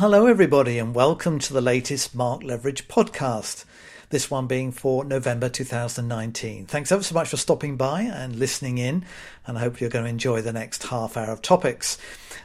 [0.00, 3.66] Hello, everybody, and welcome to the latest Mark Leveridge podcast.
[4.08, 6.64] This one being for November 2019.
[6.64, 9.04] Thanks ever so much for stopping by and listening in,
[9.46, 11.98] and I hope you're going to enjoy the next half hour of topics.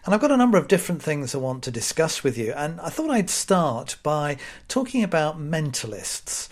[0.05, 2.81] And I've got a number of different things I want to discuss with you, and
[2.81, 4.35] I thought I'd start by
[4.67, 6.49] talking about mentalists.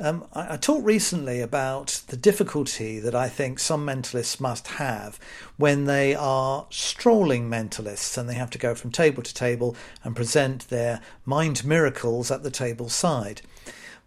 [0.00, 5.20] Um, I, I, talked recently about the difficulty that I think some mentalists must have
[5.58, 10.16] when they are strolling mentalists and they have to go from table to table and
[10.16, 13.42] present their mind miracles at the table side.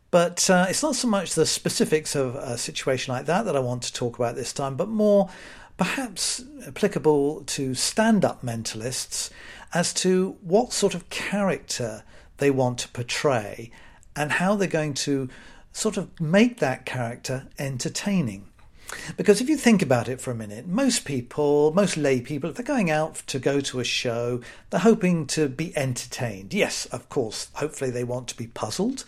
[0.10, 3.60] But uh, it's not so much the specifics of a situation like that that I
[3.60, 5.30] want to talk about this time, but more
[5.78, 9.30] perhaps applicable to stand up mentalists
[9.76, 12.04] as to what sort of character
[12.38, 13.70] they want to portray
[14.16, 15.30] and how they're going to
[15.74, 18.48] sort of make that character entertaining.
[19.18, 22.55] Because if you think about it for a minute, most people, most lay people, if
[22.55, 26.54] they're going out to go to a show, they're hoping to be entertained.
[26.54, 29.04] Yes, of course, hopefully they want to be puzzled.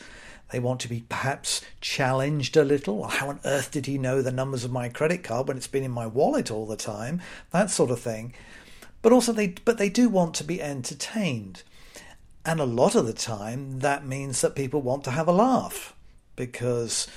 [0.51, 2.97] They want to be perhaps challenged a little.
[2.97, 5.67] Well, How on earth did he know the numbers of my credit card when it's
[5.67, 7.21] been in my wallet all the time?
[7.51, 8.33] That sort of thing.
[9.01, 11.63] But also they but they do want to be entertained.
[12.45, 15.94] And a lot of the time that means that people want to have a laugh
[16.35, 17.07] because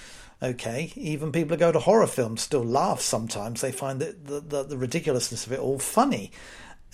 [0.43, 3.61] okay, even people who go to horror films still laugh sometimes.
[3.61, 6.31] They find that the, the, the, ridiculousness of it all funny.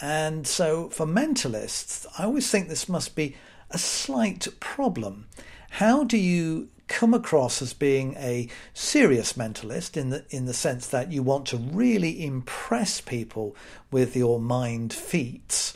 [0.01, 3.37] And so for mentalists, I always think this must be
[3.71, 5.27] a slight problem.
[5.71, 10.87] How do you come across as being a serious mentalist in the in the sense
[10.89, 13.57] that you want to really impress people
[13.91, 15.73] with your mind feats,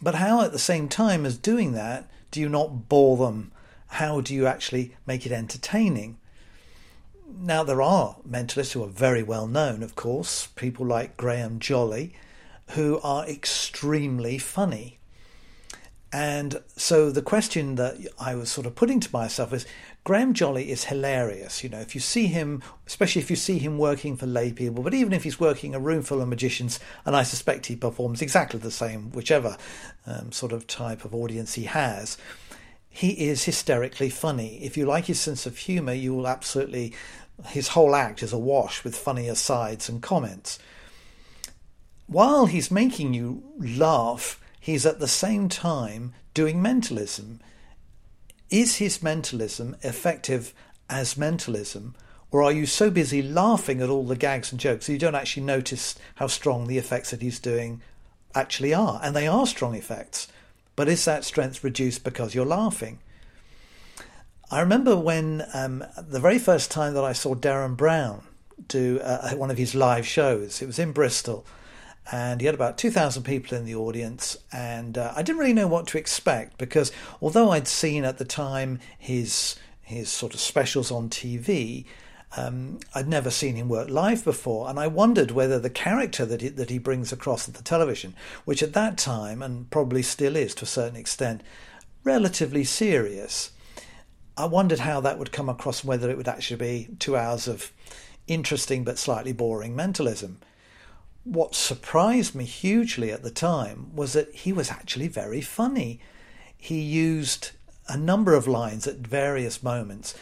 [0.00, 3.50] but how at the same time as doing that do you not bore them
[3.94, 6.18] how do you actually make it entertaining?
[7.40, 12.12] Now, there are mentalists who are very well known, of course, people like Graham Jolley,
[12.70, 14.98] who are extremely funny.
[16.12, 19.66] And so the question that I was sort of putting to myself is
[20.04, 21.62] Graham Jolley is hilarious.
[21.62, 24.82] You know, if you see him, especially if you see him working for lay people,
[24.82, 28.22] but even if he's working a room full of magicians, and I suspect he performs
[28.22, 29.56] exactly the same, whichever
[30.06, 32.16] um, sort of type of audience he has,
[32.94, 34.62] he is hysterically funny.
[34.62, 36.94] If you like his sense of humour, you will absolutely.
[37.46, 40.60] His whole act is awash with funny asides and comments.
[42.06, 47.40] While he's making you laugh, he's at the same time doing mentalism.
[48.48, 50.54] Is his mentalism effective
[50.88, 51.96] as mentalism,
[52.30, 55.16] or are you so busy laughing at all the gags and jokes that you don't
[55.16, 57.82] actually notice how strong the effects that he's doing
[58.36, 59.00] actually are?
[59.02, 60.28] And they are strong effects.
[60.76, 62.98] But is that strength reduced because you're laughing?
[64.50, 68.22] I remember when um, the very first time that I saw Derren Brown
[68.68, 71.44] do uh, one of his live shows, it was in Bristol,
[72.12, 74.36] and he had about 2,000 people in the audience.
[74.52, 78.24] And uh, I didn't really know what to expect because although I'd seen at the
[78.24, 81.84] time his his sort of specials on TV,
[82.36, 86.40] um, I'd never seen him work live before, and I wondered whether the character that
[86.40, 88.14] he, that he brings across at the television,
[88.44, 91.42] which at that time and probably still is to a certain extent,
[92.02, 93.50] relatively serious,
[94.36, 97.70] I wondered how that would come across, whether it would actually be two hours of
[98.26, 100.38] interesting but slightly boring mentalism.
[101.22, 106.00] What surprised me hugely at the time was that he was actually very funny.
[106.56, 107.52] He used
[107.86, 110.14] a number of lines at various moments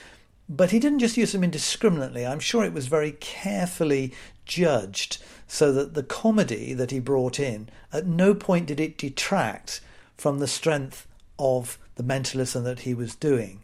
[0.57, 2.27] but he didn't just use them indiscriminately.
[2.27, 4.13] I'm sure it was very carefully
[4.45, 9.81] judged so that the comedy that he brought in, at no point did it detract
[10.17, 11.07] from the strength
[11.39, 13.63] of the mentalism that he was doing.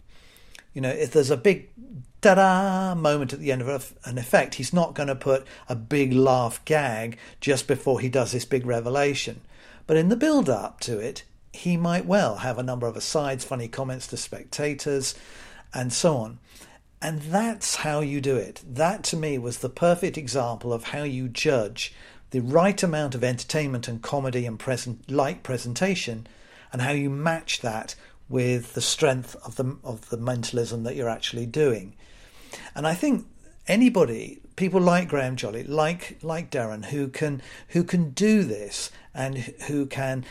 [0.72, 1.68] You know, if there's a big
[2.22, 5.76] da da moment at the end of an effect, he's not going to put a
[5.76, 9.42] big laugh gag just before he does this big revelation.
[9.86, 13.44] But in the build up to it, he might well have a number of asides,
[13.44, 15.14] funny comments to spectators,
[15.74, 16.38] and so on.
[17.00, 18.62] And that's how you do it.
[18.66, 21.94] That to me was the perfect example of how you judge
[22.30, 26.26] the right amount of entertainment and comedy and present light presentation
[26.72, 27.94] and how you match that
[28.28, 31.94] with the strength of the of the mentalism that you're actually doing.
[32.74, 33.26] And I think
[33.66, 39.38] anybody, people like Graham Jolley, like like Derren, who can who can do this and
[39.38, 40.24] who can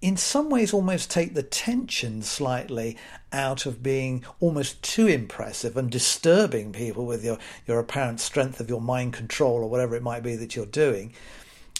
[0.00, 2.96] in some ways almost take the tension slightly
[3.32, 8.68] out of being almost too impressive and disturbing people with your, your apparent strength of
[8.68, 11.14] your mind control or whatever it might be that you're doing.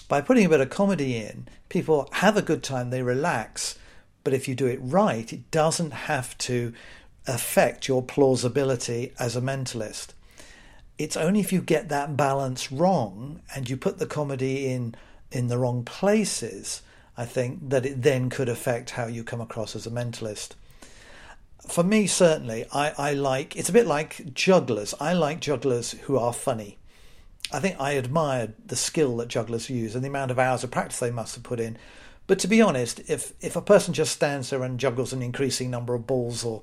[0.08, 3.78] By putting a bit of comedy in, people have a good time, they relax,
[4.22, 6.72] but if you do it right, it doesn't have to
[7.26, 10.08] affect your plausibility as a mentalist.
[10.98, 14.94] It's only if you get that balance wrong and you put the comedy in
[15.32, 16.80] in the wrong places
[17.16, 20.50] I think, that it then could affect how you come across as a mentalist.
[21.68, 24.94] For me, certainly, I, I like it's a bit like jugglers.
[25.00, 26.78] I like jugglers who are funny.
[27.52, 30.70] I think I admired the skill that jugglers use and the amount of hours of
[30.70, 31.78] practice they must have put in.
[32.26, 35.70] But to be honest, if if a person just stands there and juggles an increasing
[35.70, 36.62] number of balls or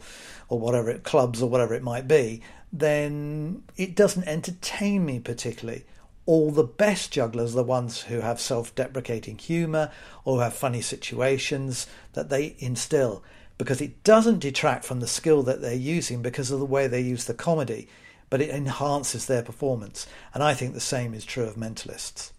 [0.50, 2.42] or whatever it clubs or whatever it might be,
[2.74, 5.86] then it doesn't entertain me particularly.
[6.26, 9.92] All the best jugglers are the ones who have self-deprecating humour
[10.24, 13.24] or have funny situations that they instill
[13.58, 17.02] because it doesn't detract from the skill that they're using because of the way they
[17.02, 17.88] use the comedy
[18.32, 20.08] but it enhances their performance.
[20.34, 22.32] And I think the same is true of mentalists.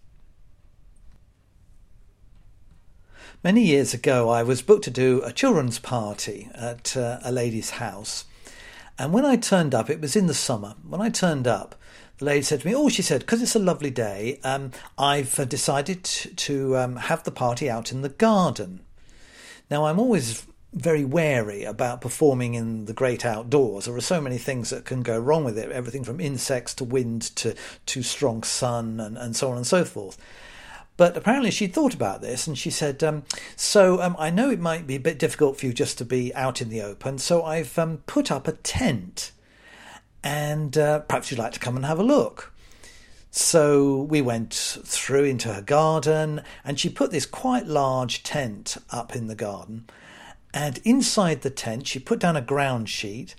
[3.43, 7.71] Many years ago, I was booked to do a children's party at uh, a lady's
[7.71, 8.25] house.
[8.97, 10.75] And when I turned up, it was in the summer.
[10.87, 11.75] When I turned up,
[12.23, 15.45] lady said to me, Oh, she said, because it's a lovely day, um, I've uh,
[15.45, 18.81] decided to um, have the party out in the garden.
[19.69, 23.85] Now, I'm always very wary about performing in the great outdoors.
[23.85, 26.83] There are so many things that can go wrong with it, everything from insects to
[26.83, 27.55] wind to
[27.85, 30.17] too strong sun and, and so on and so forth.
[30.95, 33.23] But apparently she thought about this and she said, um,
[33.55, 36.33] So um, I know it might be a bit difficult for you just to be
[36.33, 39.31] out in the open, so I've um, put up a tent
[40.23, 42.53] and uh, perhaps you'd like to come and have a look.
[43.31, 49.15] So we went through into her garden and she put this quite large tent up
[49.15, 49.85] in the garden
[50.53, 53.35] and inside the tent, she put down a ground sheet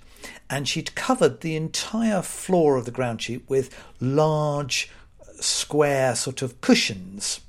[0.49, 4.91] and she'd covered the entire floor of the ground sheet with large,
[5.39, 7.39] square sort of cushions.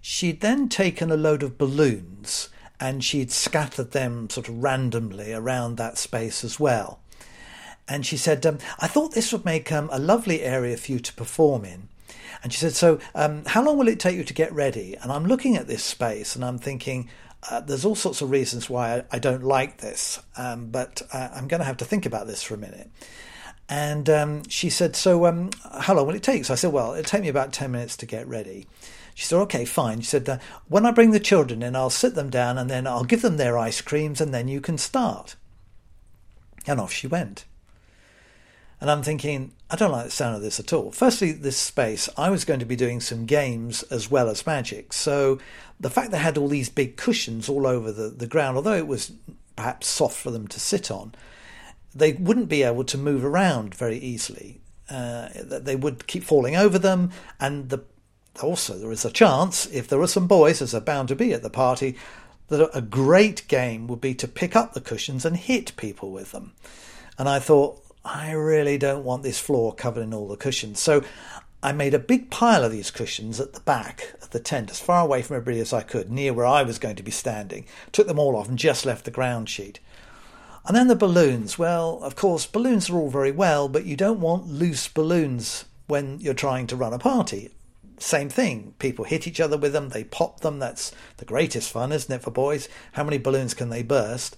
[0.00, 2.48] She'd then taken a load of balloons
[2.78, 7.00] and she'd scattered them sort of randomly around that space as well.
[7.88, 10.98] And she said, um, I thought this would make um, a lovely area for you
[10.98, 11.88] to perform in.
[12.42, 14.96] And she said, So, um, how long will it take you to get ready?
[15.00, 17.08] And I'm looking at this space and I'm thinking,
[17.50, 21.28] uh, there's all sorts of reasons why I, I don't like this, um, but uh,
[21.34, 22.90] I'm going to have to think about this for a minute.
[23.68, 25.50] And um, she said, So, um,
[25.80, 26.44] how long will it take?
[26.44, 28.66] So I said, Well, it'll take me about 10 minutes to get ready.
[29.14, 30.00] She said, Okay, fine.
[30.00, 30.38] She said, uh,
[30.68, 33.36] When I bring the children in, I'll sit them down and then I'll give them
[33.36, 35.36] their ice creams and then you can start.
[36.66, 37.44] And off she went.
[38.80, 40.90] And I'm thinking, I don't like the sound of this at all.
[40.92, 44.92] Firstly, this space, I was going to be doing some games as well as magic.
[44.92, 45.38] So
[45.80, 48.86] the fact they had all these big cushions all over the, the ground, although it
[48.86, 49.12] was
[49.56, 51.14] perhaps soft for them to sit on,
[51.94, 54.60] they wouldn't be able to move around very easily.
[54.90, 57.82] Uh, they would keep falling over them, and the,
[58.42, 61.32] also there is a chance, if there are some boys, as are bound to be
[61.32, 61.96] at the party,
[62.48, 66.32] that a great game would be to pick up the cushions and hit people with
[66.32, 66.52] them.
[67.18, 70.80] And I thought, I really don't want this floor covered in all the cushions.
[70.80, 71.02] So
[71.60, 74.78] I made a big pile of these cushions at the back of the tent, as
[74.78, 77.66] far away from everybody as I could, near where I was going to be standing.
[77.90, 79.80] Took them all off and just left the ground sheet.
[80.64, 81.58] And then the balloons.
[81.58, 86.20] Well, of course, balloons are all very well, but you don't want loose balloons when
[86.20, 87.50] you're trying to run a party.
[87.98, 88.74] Same thing.
[88.78, 90.60] People hit each other with them, they pop them.
[90.60, 92.68] That's the greatest fun, isn't it, for boys?
[92.92, 94.36] How many balloons can they burst?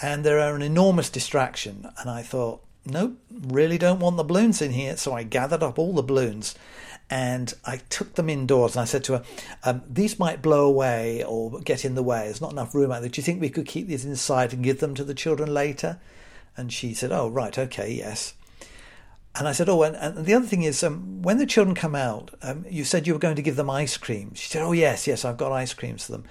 [0.00, 1.88] And they're an enormous distraction.
[1.98, 4.96] And I thought, nope, really don't want the balloons in here.
[4.96, 6.54] So I gathered up all the balloons
[7.08, 9.24] and I took them indoors and I said to her,
[9.64, 12.24] um, These might blow away or get in the way.
[12.24, 13.10] There's not enough room out there.
[13.10, 15.98] Do you think we could keep these inside and give them to the children later?
[16.56, 18.34] And she said, Oh, right, okay, yes.
[19.36, 21.94] And I said, Oh, and, and the other thing is, um, when the children come
[21.94, 24.34] out, um, you said you were going to give them ice cream.
[24.34, 26.24] She said, Oh, yes, yes, I've got ice creams for them.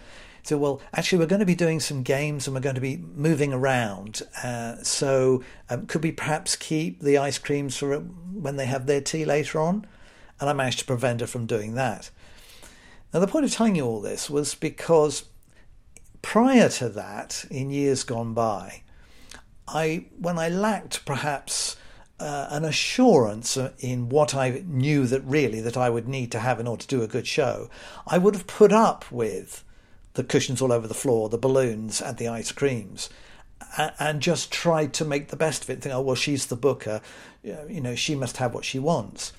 [0.45, 2.97] So, well, actually, we're going to be doing some games and we're going to be
[2.97, 4.21] moving around.
[4.43, 9.01] Uh, so, um, could we perhaps keep the ice creams for when they have their
[9.01, 9.87] tea later on?
[10.39, 12.11] And I managed to prevent her from doing that.
[13.11, 15.23] Now, the point of telling you all this was because
[16.21, 18.83] prior to that, in years gone by,
[19.67, 21.75] I when I lacked perhaps
[22.19, 26.59] uh, an assurance in what I knew that really that I would need to have
[26.59, 27.67] in order to do a good show,
[28.05, 29.63] I would have put up with
[30.15, 33.09] the cushions all over the floor, the balloons, and the ice creams,
[33.99, 35.81] and just tried to make the best of it.
[35.81, 37.01] Think, oh well, she's the booker,
[37.43, 39.33] you know, she must have what she wants.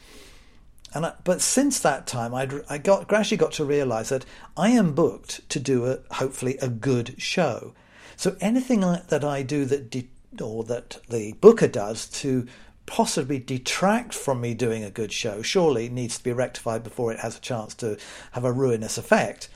[0.95, 4.25] And I, but since that time, I'd, I got gradually got to realise that
[4.57, 7.75] I am booked to do a hopefully a good show.
[8.17, 10.09] So anything that I do that de,
[10.41, 12.47] or that the booker does to
[12.87, 17.19] possibly detract from me doing a good show surely needs to be rectified before it
[17.19, 17.99] has a chance to
[18.33, 19.49] have a ruinous effect.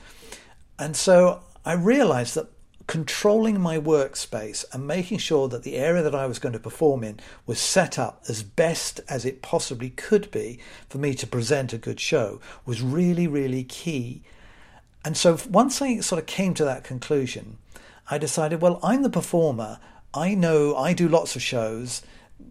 [0.81, 2.49] And so I realized that
[2.87, 7.03] controlling my workspace and making sure that the area that I was going to perform
[7.03, 10.59] in was set up as best as it possibly could be
[10.89, 14.23] for me to present a good show was really, really key.
[15.05, 17.59] And so once I sort of came to that conclusion,
[18.09, 19.77] I decided, well, I'm the performer.
[20.15, 22.01] I know I do lots of shows.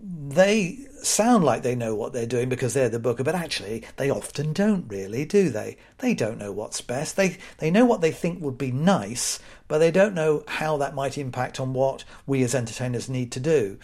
[0.02, 4.10] They sound like they know what they're doing because they're the booker, but actually they
[4.10, 5.76] often don't really, do they?
[5.98, 7.16] They don't know what's best.
[7.16, 10.94] They they know what they think would be nice, but they don't know how that
[10.94, 13.78] might impact on what we as entertainers need to do.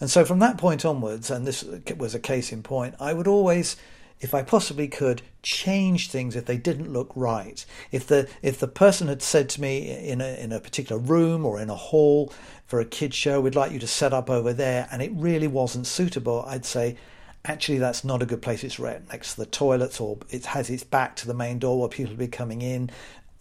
[0.00, 1.64] And so from that point onwards, and this
[1.96, 3.76] was a case in point, I would always
[4.24, 7.64] if I possibly could, change things if they didn't look right.
[7.92, 11.44] If the if the person had said to me in a in a particular room
[11.44, 12.32] or in a hall
[12.66, 15.46] for a kids show, we'd like you to set up over there, and it really
[15.46, 16.96] wasn't suitable, I'd say,
[17.44, 18.64] actually that's not a good place.
[18.64, 21.78] It's right next to the toilets, or it has its back to the main door
[21.78, 22.90] where people will be coming in.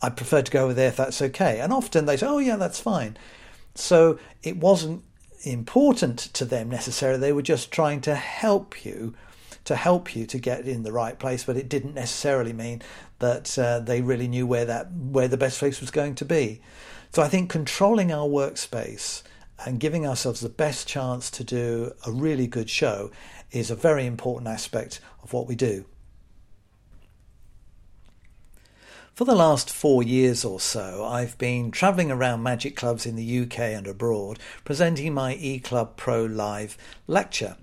[0.02, 1.62] I prefer to go over there if that's okay.
[1.62, 3.16] And often they say, oh yeah, that's fine.
[3.74, 5.02] So it wasn't
[5.46, 7.20] important to them necessarily.
[7.20, 9.16] They were just trying to help you
[9.65, 12.82] to help you to get in the right place, but it didn't necessarily mean
[13.20, 16.62] that uh, they really knew where that where the best place was going to be.
[17.12, 19.24] So I think controlling our workspace
[19.65, 23.12] and giving ourselves the best chance to do a really good show
[23.51, 25.86] is a very important aspect of what we do.
[29.13, 33.41] For the last four years or so, I've been travelling around magic clubs in the
[33.41, 37.55] UK and abroad presenting my eClub Pro Live lecture.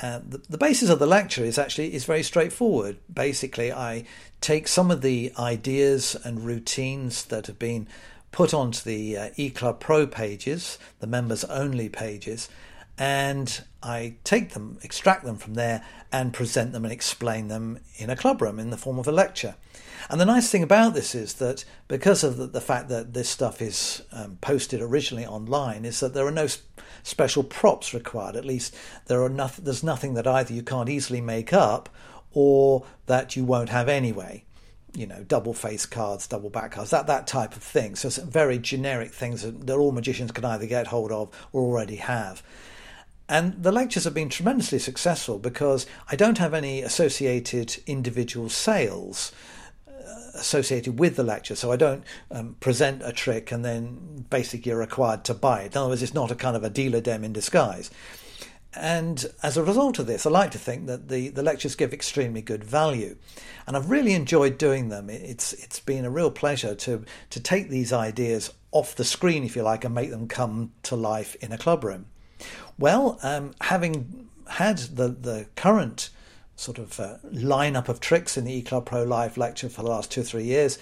[0.00, 2.96] Uh, the, the, basis of the lecture is actually is very straightforward.
[3.12, 4.04] Basically, I
[4.40, 7.86] take some of the ideas and routines that have been
[8.32, 12.48] put onto the uh, eClub Pro pages, the members only pages,
[12.98, 18.10] and I take them, extract them from there, and present them and explain them in
[18.10, 19.54] a club room in the form of a lecture.
[20.10, 23.28] And the nice thing about this is that because of the, the fact that this
[23.28, 26.48] stuff is um, posted originally online, is that there are no
[27.04, 28.34] special props required.
[28.34, 28.74] At least
[29.06, 31.88] there are noth- there's nothing that either you can't easily make up
[32.32, 34.44] or that you won't have anyway.
[34.96, 37.94] You know, double face cards, double back cards, that that type of thing.
[37.94, 41.62] So some very generic things that, that all magicians can either get hold of or
[41.62, 42.42] already have.
[43.28, 49.32] And the lectures have been tremendously successful because I don't have any associated individual sales
[50.34, 51.54] associated with the lecture.
[51.54, 55.72] So I don't um, present a trick and then basically you're required to buy it.
[55.72, 57.90] In other words, it's not a kind of a dealer dem in disguise.
[58.76, 61.92] And as a result of this, I like to think that the, the lectures give
[61.92, 63.16] extremely good value.
[63.66, 65.08] And I've really enjoyed doing them.
[65.08, 69.54] It's it's been a real pleasure to to take these ideas off the screen, if
[69.54, 72.06] you like, and make them come to life in a club room.
[72.76, 76.10] Well, um, having had the, the current
[76.56, 80.10] sort of uh, lineup of tricks in the eClub Pro Live lecture for the last
[80.10, 80.78] two or three years,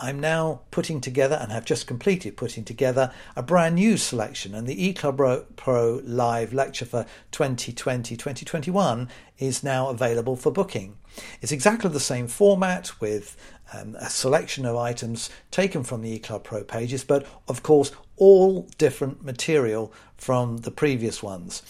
[0.00, 4.54] I'm now putting together and have just completed putting together a brand new selection.
[4.54, 10.96] And the eClub Pro Live lecture for 2020 2021 is now available for booking.
[11.40, 13.36] It's exactly the same format with
[13.72, 18.68] um, a selection of items taken from the eClub Pro pages, but of course, all
[18.78, 21.62] different material from the previous ones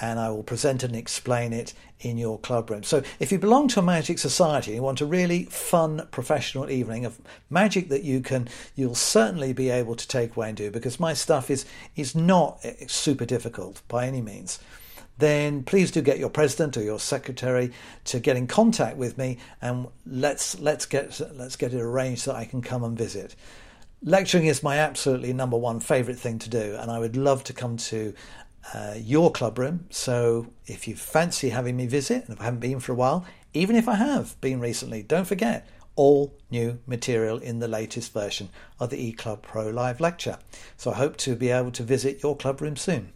[0.00, 2.82] and I will present and explain it in your club room.
[2.82, 6.70] So, if you belong to a magic society and you want a really fun professional
[6.70, 7.20] evening of
[7.50, 11.14] magic that you can, you'll certainly be able to take away and do because my
[11.14, 11.64] stuff is
[11.96, 14.58] is not eh, super difficult by any means.
[15.18, 17.70] Then please do get your president or your secretary
[18.06, 22.32] to get in contact with me, and let's let's get let's get it arranged so
[22.32, 23.36] I can come and visit.
[24.02, 27.52] Lecturing is my absolutely number one favourite thing to do, and I would love to
[27.52, 28.12] come to
[28.72, 29.86] uh, your club room.
[29.90, 33.24] So if you fancy having me visit, and if I haven't been for a while,
[33.52, 38.48] even if I have been recently, don't forget all new material in the latest version
[38.80, 40.38] of the eClub Pro Live lecture.
[40.76, 43.12] So I hope to be able to visit your club room soon.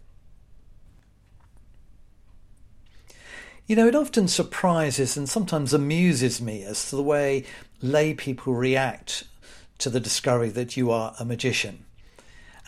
[3.65, 7.45] You know, it often surprises and sometimes amuses me as to the way
[7.81, 9.25] lay people react
[9.77, 11.85] to the discovery that you are a magician.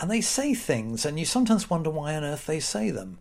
[0.01, 3.19] And they say things, and you sometimes wonder why on earth they say them.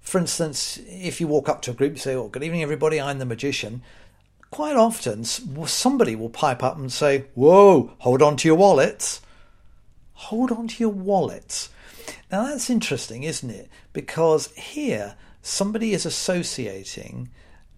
[0.00, 3.00] For instance, if you walk up to a group, you say, Oh, good evening, everybody,
[3.00, 3.82] I'm the magician.
[4.52, 9.20] Quite often, somebody will pipe up and say, Whoa, hold on to your wallets.
[10.14, 11.70] Hold on to your wallets.
[12.30, 13.68] Now, that's interesting, isn't it?
[13.92, 17.30] Because here, somebody is associating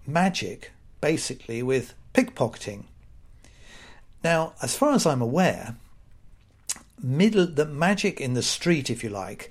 [0.06, 0.70] magic
[1.00, 2.84] basically with pickpocketing.
[4.22, 5.76] Now, as far as I'm aware,
[7.04, 9.50] middle the magic in the street, if you like,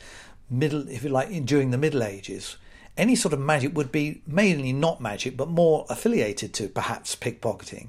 [0.49, 2.57] middle if you like during the Middle Ages,
[2.97, 7.87] any sort of magic would be mainly not magic, but more affiliated to perhaps pickpocketing.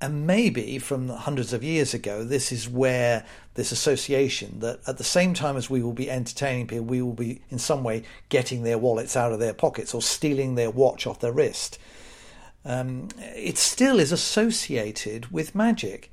[0.00, 3.24] And maybe from hundreds of years ago, this is where
[3.54, 7.14] this association that at the same time as we will be entertaining people, we will
[7.14, 11.06] be in some way getting their wallets out of their pockets or stealing their watch
[11.06, 11.78] off their wrist.
[12.66, 16.10] Um, it still is associated with magic.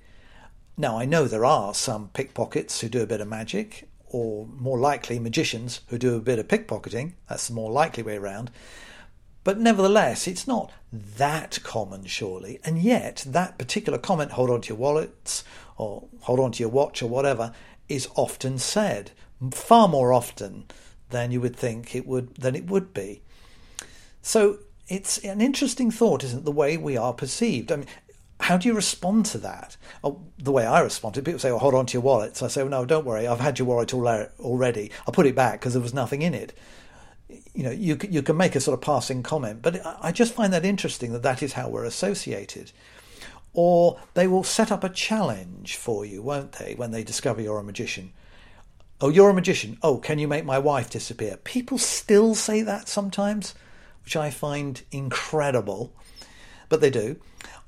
[0.81, 4.79] Now, I know there are some pickpockets who do a bit of magic, or more
[4.79, 7.13] likely magicians who do a bit of pickpocketing.
[7.29, 8.49] That's the more likely way around.
[9.43, 12.59] But nevertheless, it's not that common, surely.
[12.65, 15.43] And yet, that particular comment, hold on to your wallets
[15.77, 17.53] or hold on to your watch or whatever,
[17.87, 19.11] is often said,
[19.51, 20.65] far more often
[21.11, 23.21] than you would think it would than it would be.
[24.23, 24.57] So
[24.87, 27.71] it's an interesting thought, isn't it, the way we are perceived?
[27.71, 27.87] I mean,
[28.41, 29.77] how do you respond to that?
[30.03, 32.47] Oh, the way I respond to people say, "Oh, hold on to your wallets." I
[32.47, 33.27] say, well, "No, don't worry.
[33.27, 34.91] I've had your wallet uh, already.
[35.07, 36.53] I'll put it back because there was nothing in it."
[37.53, 40.51] you know, you you can make a sort of passing comment, but I just find
[40.53, 42.71] that interesting that that is how we're associated.
[43.53, 47.59] Or they will set up a challenge for you, won't they, when they discover you're
[47.59, 48.13] a magician?
[49.01, 49.77] Oh, you're a magician.
[49.81, 51.35] Oh, can you make my wife disappear?
[51.37, 53.53] People still say that sometimes,
[54.05, 55.93] which I find incredible,
[56.69, 57.17] but they do.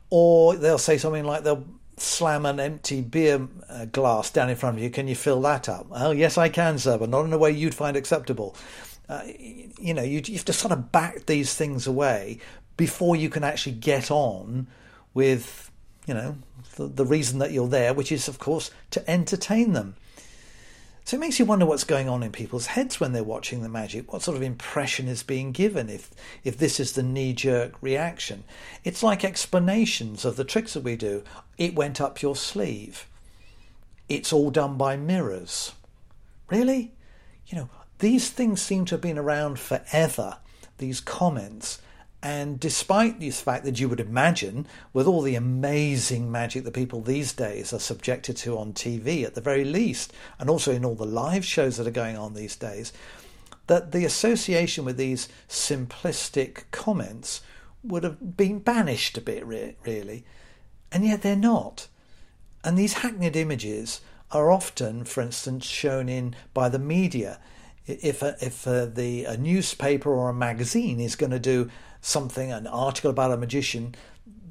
[0.10, 1.66] Or they'll say something like they'll
[1.98, 4.90] slam an empty beer uh, glass down in front of you.
[4.90, 5.88] Can you fill that up?
[5.92, 8.56] Oh, yes, I can, sir, but not in a way you'd find acceptable.
[9.10, 9.22] Uh,
[9.80, 12.40] you know, you, you have to sort of back these things away
[12.78, 14.68] before you can actually get on
[15.14, 15.72] with,
[16.08, 16.36] you know,
[16.76, 19.96] the, the reason that you're there, which is, of course, to entertain them.
[21.06, 23.70] So it makes you wonder what's going on in people's heads when they're watching the
[23.70, 24.12] magic.
[24.14, 26.12] What sort of impression is being given if
[26.44, 28.46] if this is the knee jerk reaction?
[28.86, 31.24] It's like explanations of the tricks that we do.
[31.58, 33.06] It went up your sleeve.
[34.08, 35.74] It's all done by mirrors.
[36.50, 36.94] Really?
[37.48, 37.70] You know,
[38.00, 40.38] these things seem to have been around forever,
[40.78, 41.82] these comments.
[42.24, 47.02] And despite this fact that you would imagine, with all the amazing magic that people
[47.02, 50.96] these days are subjected to on TV at the very least, and also in all
[50.96, 52.94] the live shows that are going on these days,
[53.68, 57.42] that the association with these simplistic comments
[57.84, 60.24] would have been banished a bit, really.
[60.94, 61.88] And yet they're not.
[62.64, 64.00] And these hackneyed images
[64.32, 67.42] are often, for instance, shown in by the media
[67.86, 71.70] if a, if a, the a newspaper or a magazine is going to do
[72.04, 73.96] something, an article about a magician,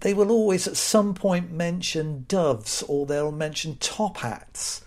[0.01, 4.83] they will always at some point mention doves or they'll mention top hats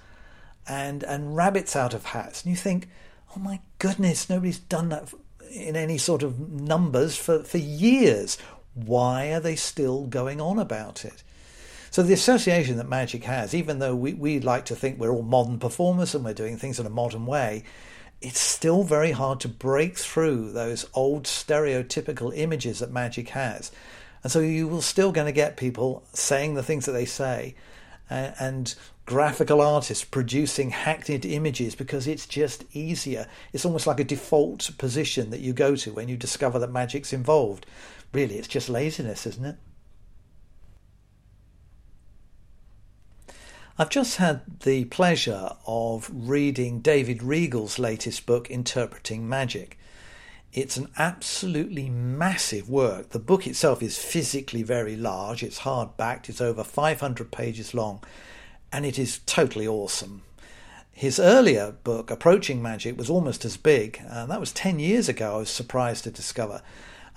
[0.67, 2.89] and and rabbits out of hats, and you think,
[3.35, 5.13] oh my goodness, nobody's done that
[5.51, 8.37] in any sort of numbers for, for years.
[8.73, 11.23] Why are they still going on about it?
[11.91, 15.21] So the association that magic has, even though we, we like to think we're all
[15.21, 17.63] modern performers and we're doing things in a modern way,
[18.25, 23.71] it's still very hard to break through those old stereotypical images that magic has.
[24.23, 27.53] And so you will still going to get people saying the things that they say
[28.09, 28.73] and
[29.05, 33.27] graphical artists producing hackneyed images because it's just easier.
[33.53, 37.13] It's almost like a default position that you go to when you discover that magic's
[37.13, 37.67] involved.
[38.11, 39.57] Really, it's just laziness, isn't it?
[43.77, 49.77] I've just had the pleasure of reading David Regal's latest book, Interpreting Magic.
[50.53, 53.09] It's an absolutely massive work.
[53.09, 58.01] The book itself is physically very large, it's hard backed, it's over 500 pages long,
[58.71, 60.21] and it is totally awesome.
[60.93, 65.35] His earlier book, Approaching Magic, was almost as big, and that was 10 years ago,
[65.35, 66.61] I was surprised to discover.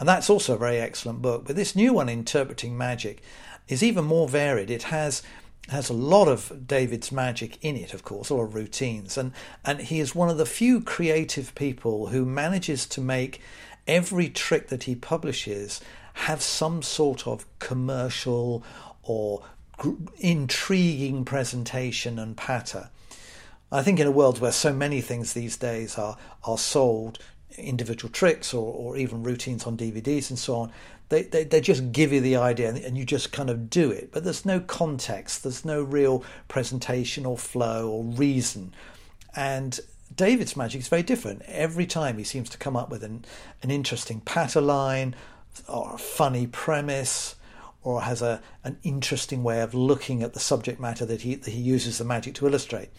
[0.00, 1.44] And that's also a very excellent book.
[1.46, 3.22] But this new one, Interpreting Magic,
[3.68, 4.70] is even more varied.
[4.70, 5.22] It has
[5.70, 9.33] has a lot of David's magic in it, of course, a lot of routines, and
[9.64, 13.40] and he is one of the few creative people who manages to make
[13.87, 15.81] every trick that he publishes
[16.14, 18.62] have some sort of commercial
[19.02, 19.42] or
[19.76, 22.90] gr- intriguing presentation and patter.
[23.70, 27.18] I think in a world where so many things these days are are sold
[27.56, 30.72] individual tricks or, or even routines on DVDs and so on,
[31.08, 34.12] they, they, they just give you the idea and, you just kind of do it.
[34.12, 38.74] But there's no context, there's no real presentation or flow or reason.
[39.34, 39.78] And
[40.14, 41.42] David's magic is very different.
[41.46, 43.24] Every time he seems to come up with an,
[43.62, 45.14] an interesting patter line
[45.66, 47.37] or a funny premise
[47.82, 51.50] or has a, an interesting way of looking at the subject matter that he, that
[51.50, 52.90] he uses the magic to illustrate.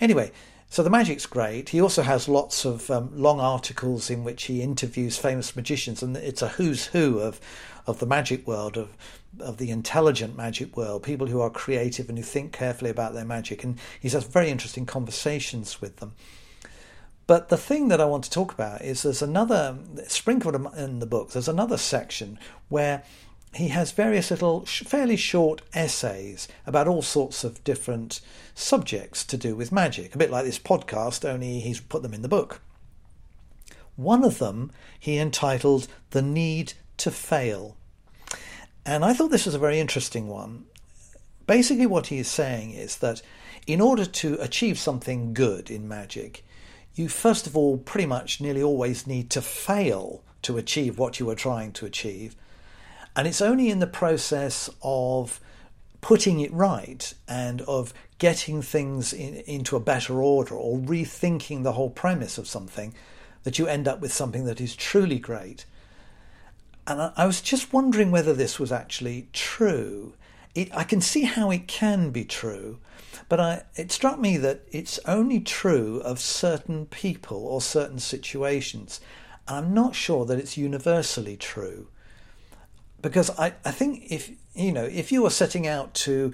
[0.00, 0.30] Anyway,
[0.68, 1.70] so the magic's great.
[1.70, 6.16] He also has lots of um, long articles in which he interviews famous magicians, and
[6.16, 7.40] it's a who's who of
[7.86, 8.96] of the magic world, of
[9.40, 13.24] of the intelligent magic world, people who are creative and who think carefully about their
[13.24, 13.64] magic.
[13.64, 16.14] And he has very interesting conversations with them.
[17.26, 21.06] But the thing that I want to talk about is there's another sprinkled in the
[21.06, 21.30] book.
[21.30, 23.02] There's another section where
[23.56, 28.20] he has various little, fairly short essays about all sorts of different
[28.54, 32.22] subjects to do with magic, a bit like this podcast, only he's put them in
[32.22, 32.60] the book.
[33.96, 37.76] One of them he entitled The Need to Fail.
[38.84, 40.66] And I thought this was a very interesting one
[41.46, 43.22] basically, what he is saying is that
[43.66, 46.44] in order to achieve something good in magic,
[46.94, 51.28] you first of all pretty much nearly always need to fail to achieve what you
[51.30, 52.36] are trying to achieve.
[53.16, 55.40] And it's only in the process of
[56.02, 61.72] putting it right and of getting things in, into a better order or rethinking the
[61.72, 62.94] whole premise of something
[63.44, 65.64] that you end up with something that is truly great.
[66.86, 70.14] And I, I was just wondering whether this was actually true.
[70.54, 72.78] It, I can see how it can be true,
[73.30, 79.00] but I, it struck me that it's only true of certain people or certain situations.
[79.48, 81.88] And I'm not sure that it's universally true.
[83.02, 86.32] Because I, I think if you know, if you were setting out to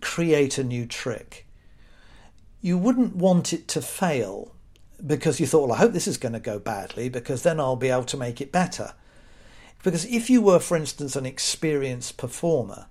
[0.00, 1.46] create a new trick,
[2.60, 4.54] you wouldn't want it to fail
[5.04, 7.76] because you thought, well, I hope this is going to go badly because then I'll
[7.76, 8.94] be able to make it better.
[9.82, 12.86] Because if you were, for instance, an experienced performer,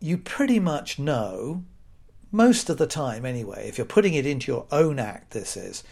[0.00, 1.64] you pretty much know,
[2.30, 5.82] most of the time anyway, if you're putting it into your own act, this is,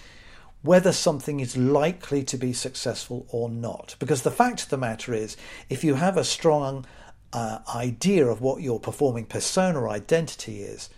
[0.66, 3.94] whether something is likely to be successful or not.
[3.98, 5.37] Because the fact of the matter is,
[5.70, 6.85] if you have a strong
[7.33, 10.90] uh, idea of what your performing persona or identity is,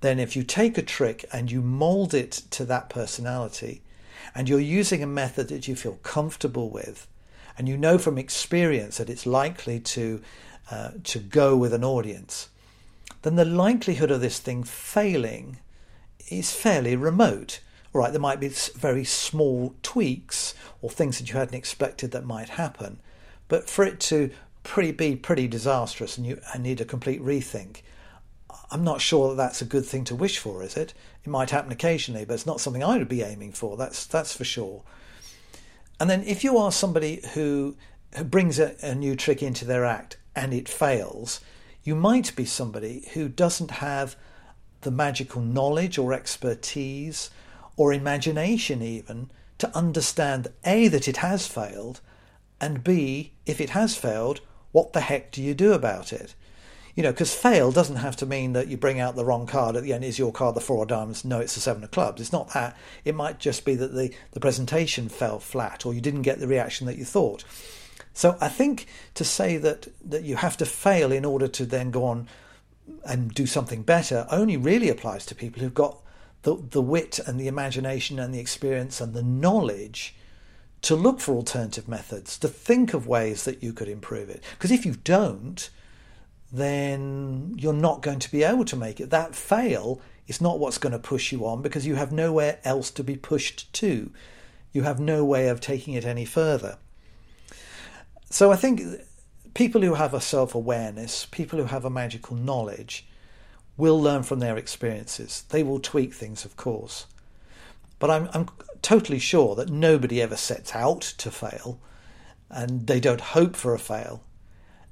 [0.00, 3.80] then if you take a trick and you mold it to that personality,
[4.34, 7.06] and you're using a method that you feel comfortable with,
[7.56, 10.20] and you know from experience that it's likely to
[10.70, 12.48] uh, to go with an audience,
[13.22, 15.58] then the likelihood of this thing failing
[16.28, 17.60] is fairly remote.
[17.94, 22.26] All right, there might be very small tweaks or things that you hadn't expected that
[22.26, 23.00] might happen,
[23.46, 24.30] but for it to
[24.64, 27.82] pretty be pretty disastrous and you and need a complete rethink,
[28.72, 30.92] I'm not sure that that's a good thing to wish for, is it?
[31.22, 33.76] It might happen occasionally, but it's not something I would be aiming for.
[33.76, 34.82] That's that's for sure.
[36.00, 37.76] And then if you are somebody who,
[38.16, 41.40] who brings a, a new trick into their act and it fails,
[41.84, 44.16] you might be somebody who doesn't have
[44.80, 47.30] the magical knowledge or expertise
[47.76, 52.00] or imagination even to understand A, that it has failed,
[52.60, 54.40] and B, if it has failed,
[54.72, 56.34] what the heck do you do about it?
[56.94, 59.74] You know, because fail doesn't have to mean that you bring out the wrong card
[59.74, 60.04] at the end.
[60.04, 61.24] Is your card the four of diamonds?
[61.24, 62.20] No, it's the seven of clubs.
[62.20, 62.76] It's not that.
[63.04, 66.46] It might just be that the, the presentation fell flat or you didn't get the
[66.46, 67.42] reaction that you thought.
[68.12, 71.90] So I think to say that, that you have to fail in order to then
[71.90, 72.28] go on
[73.04, 76.00] and do something better only really applies to people who've got
[76.44, 80.14] the, the wit and the imagination and the experience and the knowledge
[80.82, 84.42] to look for alternative methods, to think of ways that you could improve it.
[84.52, 85.70] Because if you don't,
[86.52, 89.10] then you're not going to be able to make it.
[89.10, 92.90] That fail is not what's going to push you on because you have nowhere else
[92.92, 94.10] to be pushed to.
[94.72, 96.76] You have no way of taking it any further.
[98.28, 98.82] So I think
[99.54, 103.06] people who have a self awareness, people who have a magical knowledge,
[103.76, 105.44] will learn from their experiences.
[105.48, 107.06] They will tweak things, of course.
[107.98, 108.48] But I'm, I'm
[108.82, 111.80] totally sure that nobody ever sets out to fail
[112.50, 114.22] and they don't hope for a fail.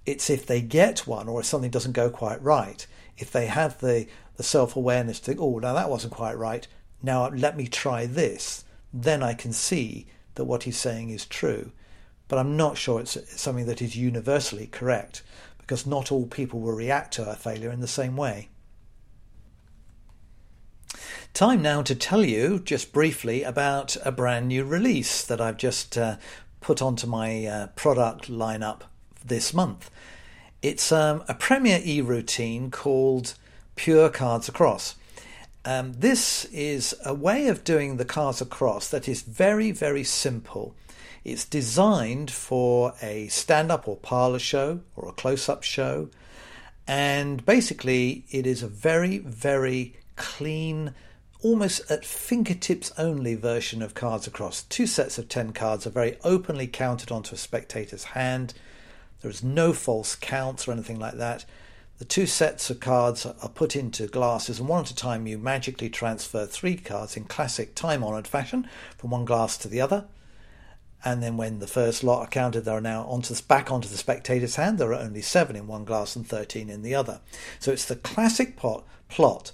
[0.05, 2.87] It's if they get one or if something doesn't go quite right,
[3.19, 6.67] if they have the, the self awareness to think, oh, now that wasn't quite right,
[7.03, 11.71] now let me try this, then I can see that what he's saying is true.
[12.29, 15.23] But I'm not sure it's something that is universally correct
[15.59, 18.49] because not all people will react to a failure in the same way.
[21.35, 25.97] Time now to tell you just briefly about a brand new release that I've just
[25.97, 26.17] uh,
[26.61, 28.83] put onto my uh, product lineup
[29.25, 29.91] this month.
[30.61, 33.33] It's um, a Premier E routine called
[33.77, 34.97] Pure Cards Across.
[35.65, 40.75] Um, this is a way of doing the cards across that is very, very simple.
[41.25, 46.11] It's designed for a stand up or parlour show or a close up show.
[46.87, 50.93] And basically, it is a very, very clean,
[51.43, 54.63] almost at fingertips only version of Cards Across.
[54.65, 58.55] Two sets of 10 cards are very openly counted onto a spectator's hand.
[59.21, 61.45] There is no false counts or anything like that.
[61.99, 65.39] The two sets of cards are put into glasses, and one at a time you
[65.39, 70.07] magically transfer three cards in classic time honoured fashion from one glass to the other.
[71.05, 73.89] And then when the first lot are counted, they are now onto the, back onto
[73.89, 74.79] the spectator's hand.
[74.79, 77.21] There are only seven in one glass and 13 in the other.
[77.59, 79.51] So it's the classic pot, plot,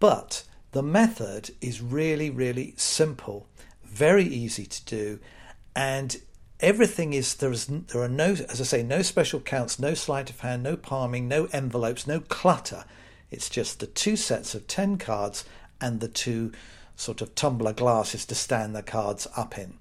[0.00, 3.46] but the method is really, really simple,
[3.84, 5.20] very easy to do,
[5.76, 6.20] and
[6.60, 10.30] everything is there is there are no as I say no special counts, no sleight
[10.30, 12.84] of hand, no palming, no envelopes, no clutter.
[13.30, 15.44] It's just the two sets of ten cards
[15.80, 16.52] and the two
[16.96, 19.74] sort of tumbler glasses to stand the cards up in.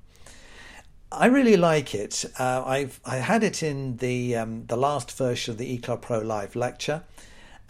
[1.12, 2.24] I really like it.
[2.40, 6.20] Uh, I've I had it in the um, the last version of the eClub Pro
[6.20, 7.04] Live lecture,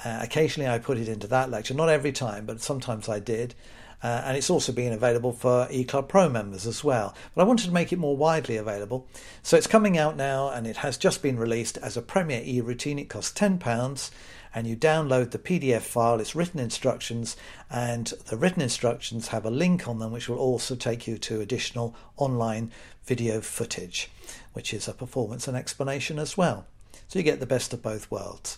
[0.04, 3.56] Uh, occasionally I put it into that lecture, not every time, but sometimes I did.
[4.04, 7.16] Uh, and it's also been available for eClub Pro members as well.
[7.36, 9.08] But I wanted to make it more widely available.
[9.44, 12.62] So it's coming out now and it has just been released as a Premier e
[12.62, 12.98] routine.
[12.98, 14.10] It costs £10
[14.54, 17.38] and you download the PDF file, it's written instructions,
[17.70, 21.40] and the written instructions have a link on them which will also take you to
[21.40, 22.70] additional online
[23.06, 24.10] video footage,
[24.54, 26.66] which is a performance and explanation as well.
[27.08, 28.58] So you get the best of both worlds.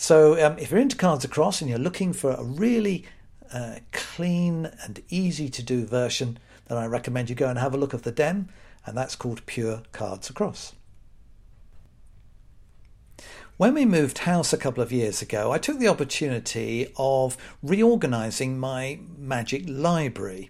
[0.00, 3.04] So um, if you're into Cards Across and you're looking for a really
[3.52, 7.76] uh, clean and easy to do version, then I recommend you go and have a
[7.76, 8.48] look at the DEM,
[8.86, 10.72] and that's called Pure Cards Across.
[13.58, 18.58] When we moved house a couple of years ago, I took the opportunity of reorganising
[18.58, 20.48] my magic library.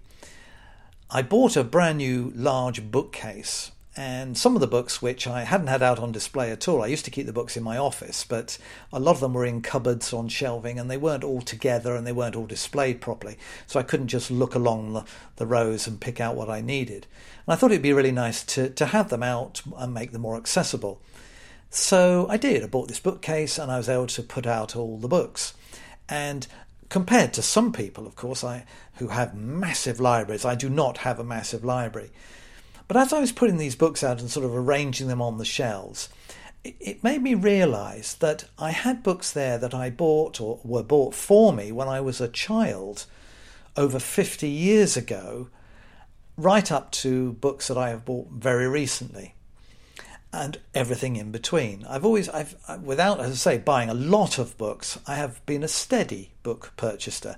[1.10, 5.66] I bought a brand new large bookcase and some of the books which I hadn't
[5.66, 6.82] had out on display at all.
[6.82, 8.56] I used to keep the books in my office, but
[8.92, 12.06] a lot of them were in cupboards on shelving and they weren't all together and
[12.06, 13.36] they weren't all displayed properly.
[13.66, 15.04] So I couldn't just look along the,
[15.36, 17.08] the rows and pick out what I needed.
[17.46, 20.22] And I thought it'd be really nice to, to have them out and make them
[20.22, 21.02] more accessible.
[21.68, 22.62] So I did.
[22.62, 25.54] I bought this bookcase and I was able to put out all the books.
[26.08, 26.46] And
[26.88, 31.18] compared to some people, of course, I who have massive libraries, I do not have
[31.18, 32.10] a massive library.
[32.90, 35.44] But as I was putting these books out and sort of arranging them on the
[35.44, 36.08] shelves,
[36.64, 41.14] it made me realize that I had books there that I bought or were bought
[41.14, 43.06] for me when I was a child
[43.76, 45.50] over 50 years ago,
[46.36, 49.36] right up to books that I have bought very recently
[50.32, 51.86] and everything in between.
[51.88, 55.62] I've always, I've, without, as I say, buying a lot of books, I have been
[55.62, 57.36] a steady book purchaser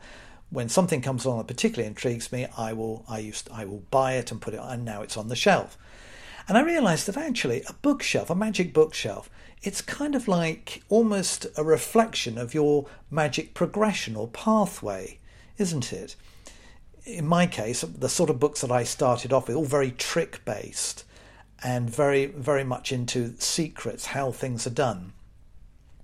[0.52, 4.14] when something comes along that particularly intrigues me, I will I used I will buy
[4.14, 5.78] it and put it and now it's on the shelf.
[6.46, 9.30] And I realized that actually a bookshelf, a magic bookshelf,
[9.62, 15.18] it's kind of like almost a reflection of your magic progression or pathway,
[15.56, 16.16] isn't it?
[17.04, 20.44] In my case, the sort of books that I started off with, all very trick
[20.44, 21.04] based
[21.64, 25.12] and very, very much into secrets, how things are done.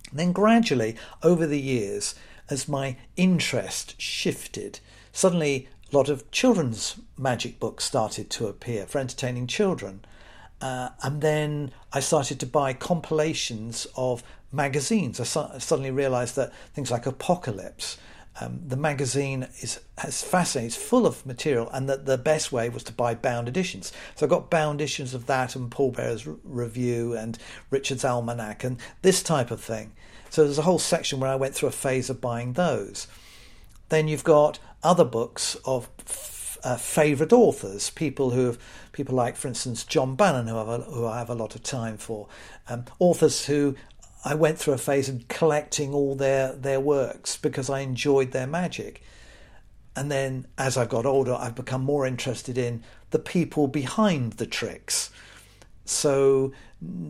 [0.09, 2.15] And then gradually, over the years,
[2.49, 4.79] as my interest shifted,
[5.11, 10.01] suddenly a lot of children's magic books started to appear for entertaining children.
[10.61, 15.19] Uh, and then I started to buy compilations of magazines.
[15.19, 17.97] I su- suddenly realized that things like Apocalypse,
[18.41, 20.67] um, the magazine is has fascinating.
[20.67, 23.91] It's full of material, and that the best way was to buy bound editions.
[24.15, 27.37] So I got bound editions of that and Pallbearers Review and
[27.69, 29.93] Richard's Almanac and this type of thing.
[30.29, 33.07] So there's a whole section where I went through a phase of buying those.
[33.89, 38.59] Then you've got other books of f- uh, favourite authors, people who have,
[38.91, 41.97] people like, for instance, John Bannon, who, a, who I have a lot of time
[41.97, 42.27] for,
[42.67, 43.75] um, authors who
[44.23, 48.47] I went through a phase of collecting all their their works because I enjoyed their
[48.47, 49.01] magic.
[49.95, 54.45] And then as I've got older, I've become more interested in the people behind the
[54.45, 55.09] tricks.
[55.85, 56.51] So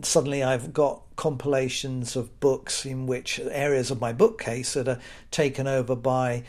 [0.02, 4.98] suddenly I've got compilations of books in which areas of my bookcase that are
[5.30, 6.44] taken over by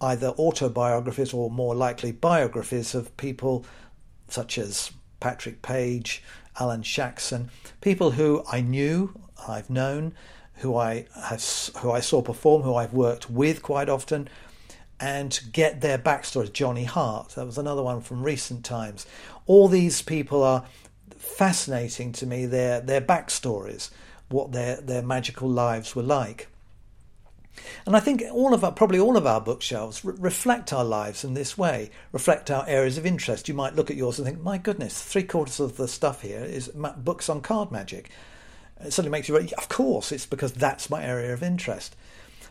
[0.00, 3.64] either autobiographies or more likely biographies of people
[4.28, 6.22] such as Patrick Page,
[6.58, 7.48] Alan Shaxon,
[7.80, 9.14] people who I knew,
[9.48, 10.14] I've known,
[10.56, 11.42] who I have,
[11.78, 14.28] who I saw perform, who I've worked with quite often,
[15.00, 16.52] and get their backstories.
[16.52, 19.06] Johnny Hart, that was another one from recent times.
[19.46, 20.64] All these people are
[21.24, 23.90] fascinating to me their their backstories,
[24.28, 26.48] what their their magical lives were like.
[27.86, 31.22] And I think all of our, probably all of our bookshelves re- reflect our lives
[31.24, 33.48] in this way, reflect our areas of interest.
[33.48, 36.42] You might look at yours and think, my goodness, three quarters of the stuff here
[36.42, 38.10] is ma- books on card magic.
[38.84, 41.94] It suddenly makes you, of course, it's because that's my area of interest.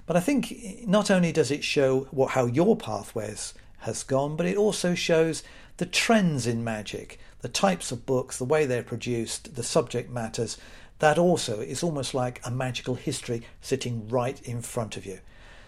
[0.05, 4.45] But I think not only does it show what how your pathways has gone, but
[4.45, 5.43] it also shows
[5.77, 10.57] the trends in magic, the types of books, the way they're produced, the subject matters,
[10.99, 15.19] that also is almost like a magical history sitting right in front of you.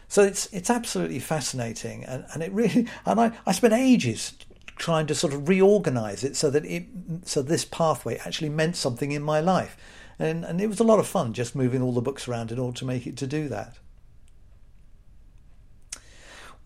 [0.08, 4.34] So it's it's absolutely fascinating, and, and it really and I, I spent ages
[4.78, 6.86] trying to sort of reorganize it so that it
[7.24, 9.76] so this pathway actually meant something in my life,
[10.20, 12.60] and and it was a lot of fun just moving all the books around in
[12.60, 13.78] order to make it to do that.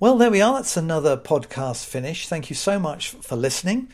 [0.02, 0.54] Well, there we are.
[0.54, 2.26] That's another podcast finish.
[2.26, 3.90] Thank you so much for listening.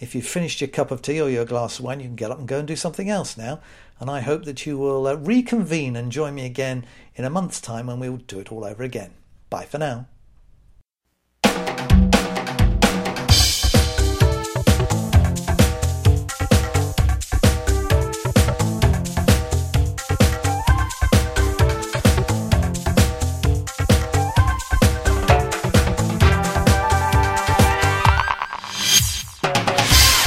[0.00, 2.30] If you've finished your cup of tea or your glass of wine, you can get
[2.30, 3.60] up and go and do something else now.
[4.00, 6.86] And I hope that you will uh, reconvene and join me again
[7.16, 9.10] in a month's time when we'll do it all over again.
[9.50, 10.06] Bye for now.